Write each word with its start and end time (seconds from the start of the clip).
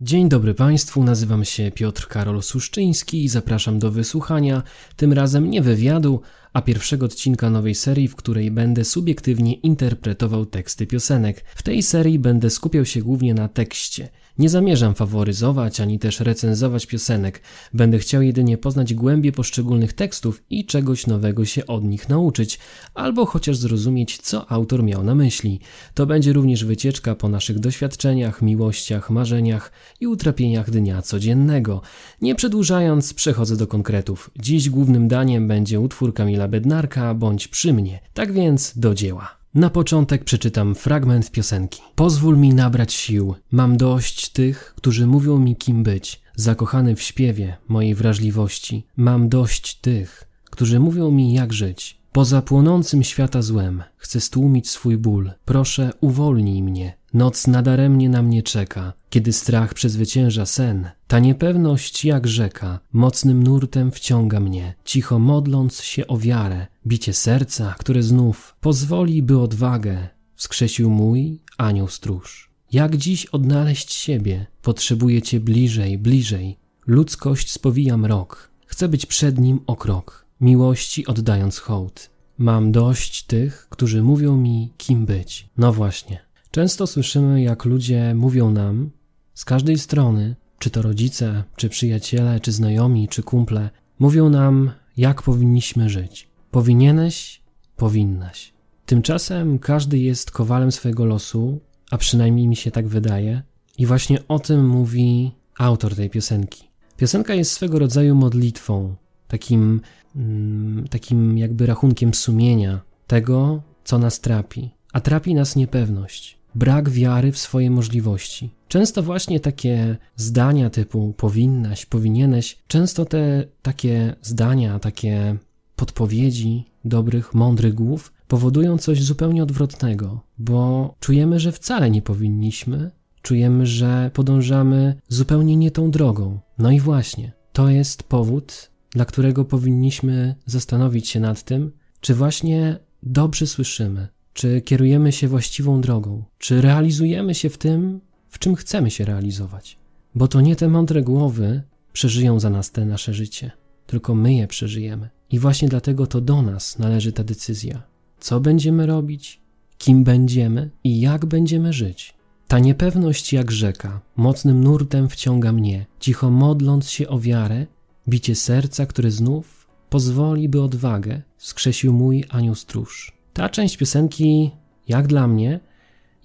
Dzień 0.00 0.28
dobry 0.28 0.54
Państwu, 0.54 1.04
nazywam 1.04 1.44
się 1.44 1.70
Piotr 1.70 2.08
Karol 2.08 2.42
Suszczyński 2.42 3.24
i 3.24 3.28
zapraszam 3.28 3.78
do 3.78 3.90
wysłuchania, 3.90 4.62
tym 4.96 5.12
razem 5.12 5.50
nie 5.50 5.62
wywiadu, 5.62 6.20
a 6.52 6.62
pierwszego 6.62 7.06
odcinka 7.06 7.50
nowej 7.50 7.74
serii, 7.74 8.08
w 8.08 8.16
której 8.16 8.50
będę 8.50 8.84
subiektywnie 8.84 9.54
interpretował 9.54 10.46
teksty 10.46 10.86
piosenek. 10.86 11.44
W 11.56 11.62
tej 11.62 11.82
serii 11.82 12.18
będę 12.18 12.50
skupiał 12.50 12.84
się 12.84 13.02
głównie 13.02 13.34
na 13.34 13.48
tekście. 13.48 14.08
Nie 14.38 14.48
zamierzam 14.48 14.94
faworyzować 14.94 15.80
ani 15.80 15.98
też 15.98 16.20
recenzować 16.20 16.86
piosenek. 16.86 17.42
Będę 17.74 17.98
chciał 17.98 18.22
jedynie 18.22 18.58
poznać 18.58 18.94
głębie 18.94 19.32
poszczególnych 19.32 19.92
tekstów 19.92 20.42
i 20.50 20.66
czegoś 20.66 21.06
nowego 21.06 21.44
się 21.44 21.66
od 21.66 21.84
nich 21.84 22.08
nauczyć, 22.08 22.58
albo 22.94 23.26
chociaż 23.26 23.56
zrozumieć, 23.56 24.18
co 24.18 24.50
autor 24.50 24.82
miał 24.82 25.04
na 25.04 25.14
myśli. 25.14 25.60
To 25.94 26.06
będzie 26.06 26.32
również 26.32 26.64
wycieczka 26.64 27.14
po 27.14 27.28
naszych 27.28 27.58
doświadczeniach, 27.58 28.42
miłościach, 28.42 29.10
marzeniach 29.10 29.72
i 30.00 30.06
utrapieniach 30.06 30.70
dnia 30.70 31.02
codziennego. 31.02 31.82
Nie 32.22 32.34
przedłużając, 32.34 33.14
przechodzę 33.14 33.56
do 33.56 33.66
konkretów. 33.66 34.30
Dziś 34.36 34.70
głównym 34.70 35.08
daniem 35.08 35.48
będzie 35.48 35.80
utwór 35.80 36.14
Kamila 36.14 36.48
Bednarka 36.48 37.14
bądź 37.14 37.48
przy 37.48 37.72
mnie. 37.72 38.00
Tak 38.14 38.32
więc 38.32 38.78
do 38.78 38.94
dzieła. 38.94 39.37
Na 39.58 39.70
początek 39.70 40.24
przeczytam 40.24 40.74
fragment 40.74 41.30
piosenki. 41.30 41.80
Pozwól 41.94 42.38
mi 42.38 42.54
nabrać 42.54 42.92
sił. 42.92 43.34
Mam 43.52 43.76
dość 43.76 44.28
tych, 44.28 44.74
którzy 44.76 45.06
mówią 45.06 45.38
mi 45.38 45.56
kim 45.56 45.82
być. 45.82 46.20
Zakochany 46.36 46.96
w 46.96 47.02
śpiewie 47.02 47.56
mojej 47.68 47.94
wrażliwości. 47.94 48.86
Mam 48.96 49.28
dość 49.28 49.74
tych, 49.74 50.24
którzy 50.44 50.80
mówią 50.80 51.10
mi 51.10 51.32
jak 51.32 51.52
żyć. 51.52 51.98
Poza 52.12 52.42
płonącym 52.42 53.02
świata 53.02 53.42
złem 53.42 53.82
chcę 53.96 54.20
stłumić 54.20 54.70
swój 54.70 54.96
ból. 54.96 55.32
Proszę, 55.44 55.90
uwolnij 56.00 56.62
mnie. 56.62 56.94
Noc 57.14 57.46
nadaremnie 57.46 58.08
na 58.08 58.22
mnie 58.22 58.42
czeka, 58.42 58.92
kiedy 59.10 59.32
strach 59.32 59.74
przezwycięża 59.74 60.46
sen. 60.46 60.90
Ta 61.06 61.18
niepewność 61.18 62.04
jak 62.04 62.26
rzeka, 62.26 62.80
mocnym 62.92 63.42
nurtem 63.42 63.90
wciąga 63.90 64.40
mnie, 64.40 64.74
cicho 64.84 65.18
modląc 65.18 65.80
się 65.80 66.06
o 66.06 66.18
wiarę, 66.18 66.66
bicie 66.86 67.12
serca, 67.12 67.74
które 67.78 68.02
znów 68.02 68.56
pozwoli, 68.60 69.22
by 69.22 69.38
odwagę 69.38 70.08
wskrzesił 70.38 70.90
mój 70.90 71.40
anioł 71.58 71.88
stróż. 71.88 72.50
Jak 72.72 72.96
dziś 72.96 73.26
odnaleźć 73.26 73.92
siebie? 73.92 74.46
Potrzebuję 74.62 75.22
cię 75.22 75.40
bliżej, 75.40 75.98
bliżej. 75.98 76.58
Ludzkość 76.86 77.52
spowija 77.52 77.96
mrok. 77.96 78.50
Chcę 78.66 78.88
być 78.88 79.06
przed 79.06 79.38
nim 79.38 79.60
o 79.66 79.76
krok, 79.76 80.26
miłości 80.40 81.06
oddając 81.06 81.58
hołd. 81.58 82.10
Mam 82.38 82.72
dość 82.72 83.22
tych, 83.22 83.66
którzy 83.70 84.02
mówią 84.02 84.36
mi, 84.36 84.72
kim 84.76 85.06
być. 85.06 85.48
No 85.56 85.72
właśnie. 85.72 86.20
Często 86.50 86.86
słyszymy, 86.86 87.42
jak 87.42 87.64
ludzie 87.64 88.14
mówią 88.14 88.50
nam 88.50 88.90
z 89.38 89.44
każdej 89.44 89.78
strony, 89.78 90.36
czy 90.58 90.70
to 90.70 90.82
rodzice, 90.82 91.44
czy 91.56 91.68
przyjaciele, 91.68 92.40
czy 92.40 92.52
znajomi, 92.52 93.08
czy 93.08 93.22
kumple, 93.22 93.70
mówią 93.98 94.28
nam, 94.28 94.70
jak 94.96 95.22
powinniśmy 95.22 95.88
żyć. 95.88 96.28
Powinieneś, 96.50 97.42
powinnaś. 97.76 98.52
Tymczasem 98.86 99.58
każdy 99.58 99.98
jest 99.98 100.30
kowalem 100.30 100.72
swojego 100.72 101.04
losu, 101.04 101.60
a 101.90 101.98
przynajmniej 101.98 102.46
mi 102.48 102.56
się 102.56 102.70
tak 102.70 102.88
wydaje, 102.88 103.42
i 103.78 103.86
właśnie 103.86 104.28
o 104.28 104.38
tym 104.38 104.68
mówi 104.68 105.32
autor 105.58 105.96
tej 105.96 106.10
piosenki. 106.10 106.70
Piosenka 106.96 107.34
jest 107.34 107.52
swego 107.52 107.78
rodzaju 107.78 108.14
modlitwą, 108.14 108.94
takim, 109.28 109.80
mm, 110.16 110.88
takim 110.88 111.38
jakby 111.38 111.66
rachunkiem 111.66 112.14
sumienia 112.14 112.80
tego, 113.06 113.62
co 113.84 113.98
nas 113.98 114.20
trapi. 114.20 114.70
A 114.92 115.00
trapi 115.00 115.34
nas 115.34 115.56
niepewność, 115.56 116.37
brak 116.54 116.90
wiary 116.90 117.32
w 117.32 117.38
swoje 117.38 117.70
możliwości. 117.70 118.50
Często 118.68 119.02
właśnie 119.02 119.40
takie 119.40 119.96
zdania 120.16 120.70
typu 120.70 121.14
powinnaś, 121.16 121.86
powinieneś, 121.86 122.58
często 122.68 123.04
te 123.04 123.44
takie 123.62 124.14
zdania, 124.22 124.78
takie 124.78 125.36
podpowiedzi 125.76 126.64
dobrych, 126.84 127.34
mądrych 127.34 127.74
głów 127.74 128.12
powodują 128.28 128.78
coś 128.78 129.02
zupełnie 129.02 129.42
odwrotnego, 129.42 130.20
bo 130.38 130.94
czujemy, 131.00 131.40
że 131.40 131.52
wcale 131.52 131.90
nie 131.90 132.02
powinniśmy, 132.02 132.90
czujemy, 133.22 133.66
że 133.66 134.10
podążamy 134.14 135.00
zupełnie 135.08 135.56
nie 135.56 135.70
tą 135.70 135.90
drogą. 135.90 136.38
No 136.58 136.70
i 136.70 136.80
właśnie, 136.80 137.32
to 137.52 137.68
jest 137.68 138.02
powód, 138.02 138.70
dla 138.90 139.04
którego 139.04 139.44
powinniśmy 139.44 140.34
zastanowić 140.46 141.08
się 141.08 141.20
nad 141.20 141.42
tym, 141.42 141.72
czy 142.00 142.14
właśnie 142.14 142.78
dobrze 143.02 143.46
słyszymy, 143.46 144.08
czy 144.38 144.60
kierujemy 144.60 145.12
się 145.12 145.28
właściwą 145.28 145.80
drogą, 145.80 146.24
czy 146.38 146.60
realizujemy 146.60 147.34
się 147.34 147.50
w 147.50 147.58
tym, 147.58 148.00
w 148.28 148.38
czym 148.38 148.54
chcemy 148.54 148.90
się 148.90 149.04
realizować. 149.04 149.78
Bo 150.14 150.28
to 150.28 150.40
nie 150.40 150.56
te 150.56 150.68
mądre 150.68 151.02
głowy 151.02 151.62
przeżyją 151.92 152.40
za 152.40 152.50
nas 152.50 152.70
te 152.70 152.84
nasze 152.84 153.14
życie, 153.14 153.50
tylko 153.86 154.14
my 154.14 154.34
je 154.34 154.46
przeżyjemy. 154.46 155.08
I 155.30 155.38
właśnie 155.38 155.68
dlatego 155.68 156.06
to 156.06 156.20
do 156.20 156.42
nas 156.42 156.78
należy 156.78 157.12
ta 157.12 157.24
decyzja. 157.24 157.82
Co 158.20 158.40
będziemy 158.40 158.86
robić, 158.86 159.40
kim 159.78 160.04
będziemy 160.04 160.70
i 160.84 161.00
jak 161.00 161.26
będziemy 161.26 161.72
żyć. 161.72 162.14
Ta 162.48 162.58
niepewność 162.58 163.32
jak 163.32 163.50
rzeka, 163.50 164.00
mocnym 164.16 164.64
nurtem 164.64 165.08
wciąga 165.08 165.52
mnie, 165.52 165.86
cicho 166.00 166.30
modląc 166.30 166.90
się 166.90 167.08
o 167.08 167.18
wiarę, 167.18 167.66
bicie 168.08 168.34
serca, 168.34 168.86
które 168.86 169.10
znów 169.10 169.66
pozwoli, 169.90 170.48
by 170.48 170.62
odwagę 170.62 171.22
skrzesił 171.38 171.92
mój 171.92 172.24
anioł 172.28 172.54
stróż. 172.54 173.17
Ta 173.38 173.48
część 173.48 173.76
piosenki, 173.76 174.50
jak 174.88 175.06
dla 175.06 175.28
mnie, 175.28 175.60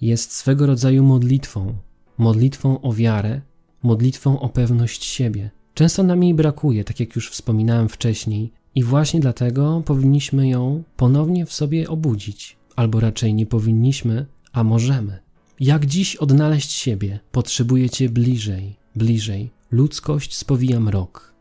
jest 0.00 0.32
swego 0.32 0.66
rodzaju 0.66 1.04
modlitwą, 1.04 1.74
modlitwą 2.18 2.80
o 2.80 2.92
wiarę, 2.92 3.40
modlitwą 3.82 4.40
o 4.40 4.48
pewność 4.48 5.04
siebie. 5.04 5.50
Często 5.74 6.02
nam 6.02 6.22
jej 6.22 6.34
brakuje, 6.34 6.84
tak 6.84 7.00
jak 7.00 7.16
już 7.16 7.30
wspominałem 7.30 7.88
wcześniej, 7.88 8.52
i 8.74 8.82
właśnie 8.82 9.20
dlatego 9.20 9.82
powinniśmy 9.86 10.48
ją 10.48 10.82
ponownie 10.96 11.46
w 11.46 11.52
sobie 11.52 11.88
obudzić, 11.88 12.56
albo 12.76 13.00
raczej 13.00 13.34
nie 13.34 13.46
powinniśmy, 13.46 14.26
a 14.52 14.64
możemy. 14.64 15.18
Jak 15.60 15.86
dziś 15.86 16.16
odnaleźć 16.16 16.72
siebie? 16.72 17.20
Potrzebujecie 17.32 18.08
bliżej, 18.08 18.76
bliżej. 18.96 19.50
Ludzkość 19.70 20.36
spowija 20.36 20.80
mrok. 20.80 21.34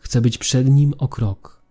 Chcę 0.00 0.20
być 0.20 0.38
przed 0.38 0.68
nim 0.68 0.94
o 0.98 1.08
krok. 1.08 1.62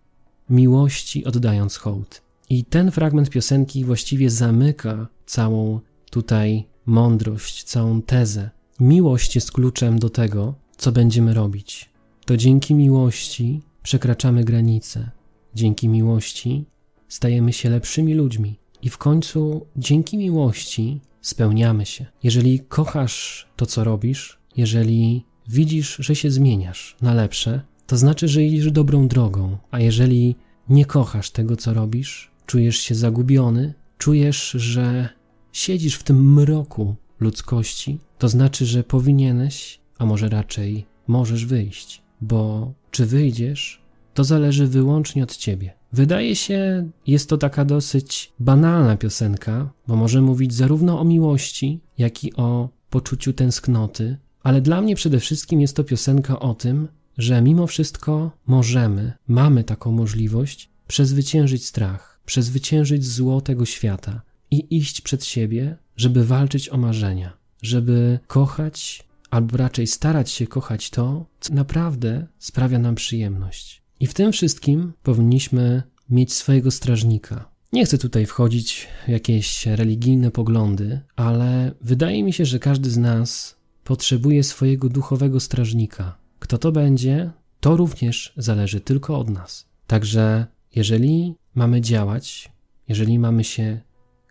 Miłości 0.50 1.24
oddając 1.24 1.76
hołd. 1.76 2.29
I 2.50 2.64
ten 2.64 2.90
fragment 2.90 3.30
piosenki 3.30 3.84
właściwie 3.84 4.30
zamyka 4.30 5.08
całą 5.26 5.80
tutaj 6.10 6.66
mądrość, 6.86 7.64
całą 7.64 8.02
tezę. 8.02 8.50
Miłość 8.80 9.34
jest 9.34 9.52
kluczem 9.52 9.98
do 9.98 10.10
tego, 10.10 10.54
co 10.76 10.92
będziemy 10.92 11.34
robić. 11.34 11.90
To 12.26 12.36
dzięki 12.36 12.74
miłości 12.74 13.62
przekraczamy 13.82 14.44
granice. 14.44 15.10
Dzięki 15.54 15.88
miłości 15.88 16.64
stajemy 17.08 17.52
się 17.52 17.70
lepszymi 17.70 18.14
ludźmi. 18.14 18.58
I 18.82 18.90
w 18.90 18.98
końcu 18.98 19.66
dzięki 19.76 20.18
miłości 20.18 21.00
spełniamy 21.20 21.86
się. 21.86 22.06
Jeżeli 22.22 22.60
kochasz 22.60 23.48
to, 23.56 23.66
co 23.66 23.84
robisz, 23.84 24.38
jeżeli 24.56 25.24
widzisz, 25.48 25.96
że 25.96 26.14
się 26.14 26.30
zmieniasz 26.30 26.96
na 27.02 27.14
lepsze, 27.14 27.60
to 27.86 27.96
znaczy, 27.96 28.28
że 28.28 28.42
idziesz 28.42 28.72
dobrą 28.72 29.08
drogą. 29.08 29.58
A 29.70 29.80
jeżeli 29.80 30.36
nie 30.68 30.84
kochasz 30.84 31.30
tego, 31.30 31.56
co 31.56 31.74
robisz, 31.74 32.29
czujesz 32.50 32.76
się 32.76 32.94
zagubiony, 32.94 33.74
czujesz, 33.98 34.50
że 34.50 35.08
siedzisz 35.52 35.94
w 35.94 36.02
tym 36.02 36.32
mroku 36.32 36.96
ludzkości, 37.20 37.98
to 38.18 38.28
znaczy, 38.28 38.66
że 38.66 38.84
powinieneś, 38.84 39.80
a 39.98 40.06
może 40.06 40.28
raczej 40.28 40.86
możesz 41.06 41.46
wyjść, 41.46 42.02
bo 42.20 42.72
czy 42.90 43.06
wyjdziesz, 43.06 43.82
to 44.14 44.24
zależy 44.24 44.66
wyłącznie 44.66 45.22
od 45.22 45.36
ciebie. 45.36 45.72
Wydaje 45.92 46.36
się, 46.36 46.90
jest 47.06 47.28
to 47.28 47.38
taka 47.38 47.64
dosyć 47.64 48.32
banalna 48.40 48.96
piosenka, 48.96 49.72
bo 49.86 49.96
może 49.96 50.22
mówić 50.22 50.54
zarówno 50.54 51.00
o 51.00 51.04
miłości, 51.04 51.80
jak 51.98 52.24
i 52.24 52.36
o 52.36 52.68
poczuciu 52.90 53.32
tęsknoty, 53.32 54.16
ale 54.42 54.60
dla 54.60 54.80
mnie 54.80 54.96
przede 54.96 55.20
wszystkim 55.20 55.60
jest 55.60 55.76
to 55.76 55.84
piosenka 55.84 56.40
o 56.40 56.54
tym, 56.54 56.88
że 57.18 57.42
mimo 57.42 57.66
wszystko 57.66 58.30
możemy, 58.46 59.12
mamy 59.28 59.64
taką 59.64 59.92
możliwość 59.92 60.70
przezwyciężyć 60.86 61.66
strach, 61.66 62.09
przezwyciężyć 62.30 63.06
zło 63.06 63.40
tego 63.40 63.66
świata 63.66 64.22
i 64.50 64.76
iść 64.76 65.00
przed 65.00 65.24
siebie, 65.24 65.76
żeby 65.96 66.24
walczyć 66.24 66.68
o 66.68 66.76
marzenia, 66.76 67.36
żeby 67.62 68.18
kochać, 68.26 69.02
albo 69.30 69.56
raczej 69.56 69.86
starać 69.86 70.30
się 70.30 70.46
kochać 70.46 70.90
to, 70.90 71.26
co 71.40 71.54
naprawdę 71.54 72.26
sprawia 72.38 72.78
nam 72.78 72.94
przyjemność. 72.94 73.82
I 74.00 74.06
w 74.06 74.14
tym 74.14 74.32
wszystkim 74.32 74.92
powinniśmy 75.02 75.82
mieć 76.10 76.32
swojego 76.32 76.70
strażnika. 76.70 77.50
Nie 77.72 77.84
chcę 77.84 77.98
tutaj 77.98 78.26
wchodzić 78.26 78.88
w 79.06 79.08
jakieś 79.08 79.66
religijne 79.66 80.30
poglądy, 80.30 81.00
ale 81.16 81.74
wydaje 81.80 82.24
mi 82.24 82.32
się, 82.32 82.44
że 82.44 82.58
każdy 82.58 82.90
z 82.90 82.98
nas 82.98 83.56
potrzebuje 83.84 84.44
swojego 84.44 84.88
duchowego 84.88 85.40
strażnika. 85.40 86.16
Kto 86.38 86.58
to 86.58 86.72
będzie, 86.72 87.30
to 87.60 87.76
również 87.76 88.32
zależy 88.36 88.80
tylko 88.80 89.18
od 89.18 89.30
nas. 89.30 89.66
Także 89.86 90.46
jeżeli 90.74 91.34
mamy 91.54 91.80
działać, 91.80 92.52
jeżeli 92.88 93.18
mamy 93.18 93.44
się 93.44 93.80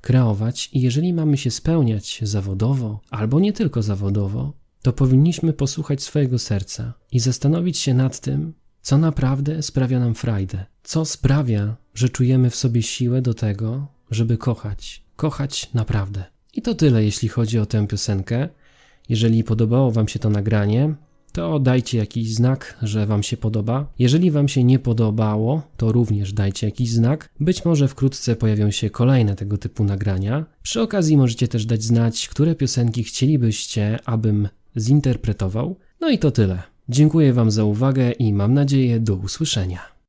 kreować 0.02 0.70
i 0.74 0.82
jeżeli 0.82 1.14
mamy 1.14 1.38
się 1.38 1.52
spełniać 1.52 2.20
zawodowo, 2.24 3.00
albo 3.10 3.40
nie 3.40 3.54
tylko 3.54 3.82
zawodowo, 3.82 4.54
to 4.82 4.94
powinniśmy 4.94 5.54
posłuchać 5.54 6.04
swojego 6.04 6.40
serca 6.40 6.94
i 7.12 7.20
zastanowić 7.20 7.78
się 7.78 7.94
nad 7.94 8.20
tym, 8.20 8.54
co 8.82 8.98
naprawdę 8.98 9.64
sprawia 9.64 10.00
nam 10.00 10.16
frajdę, 10.16 10.66
co 10.84 11.06
sprawia, 11.06 11.76
że 11.94 12.10
czujemy 12.10 12.50
w 12.50 12.56
sobie 12.56 12.84
siłę 12.84 13.22
do 13.22 13.34
tego, 13.34 13.88
żeby 14.12 14.38
kochać, 14.38 15.04
kochać 15.16 15.74
naprawdę. 15.74 16.24
I 16.54 16.62
to 16.62 16.76
tyle, 16.76 17.04
jeśli 17.04 17.30
chodzi 17.30 17.60
o 17.60 17.66
tę 17.66 17.88
piosenkę. 17.88 18.50
Jeżeli 19.10 19.44
podobało 19.44 19.92
Wam 19.92 20.08
się 20.08 20.20
to 20.20 20.30
nagranie, 20.30 20.96
to 21.40 21.60
dajcie 21.60 21.98
jakiś 21.98 22.36
znak, 22.36 22.78
że 22.82 23.06
Wam 23.06 23.24
się 23.24 23.38
podoba. 23.38 23.94
Jeżeli 24.00 24.32
Wam 24.32 24.48
się 24.48 24.64
nie 24.64 24.80
podobało, 24.80 25.62
to 25.78 25.92
również 25.92 26.34
dajcie 26.34 26.68
jakiś 26.68 26.90
znak. 26.90 27.30
Być 27.40 27.66
może 27.66 27.88
wkrótce 27.88 28.36
pojawią 28.36 28.72
się 28.72 28.90
kolejne 28.90 29.36
tego 29.36 29.58
typu 29.58 29.84
nagrania. 29.84 30.46
Przy 30.64 30.82
okazji 30.82 31.18
możecie 31.18 31.48
też 31.48 31.66
dać 31.66 31.84
znać, 31.84 32.28
które 32.28 32.56
piosenki 32.56 33.04
chcielibyście, 33.04 34.00
abym 34.06 34.50
zinterpretował. 34.78 35.76
No 36.02 36.10
i 36.10 36.18
to 36.18 36.32
tyle. 36.32 36.64
Dziękuję 36.90 37.34
Wam 37.34 37.52
za 37.52 37.64
uwagę 37.64 38.12
i 38.12 38.34
mam 38.34 38.54
nadzieję 38.54 39.00
do 39.00 39.16
usłyszenia. 39.16 39.99